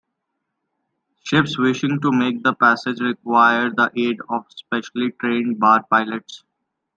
Ships 1.25 1.59
wishing 1.59 2.01
to 2.01 2.11
make 2.11 2.41
the 2.41 2.55
passage 2.55 2.99
require 3.01 3.69
the 3.69 3.91
aid 3.95 4.17
of 4.29 4.47
specially 4.49 5.11
trained 5.11 5.59
bar 5.59 5.85
pilots. 5.91 6.43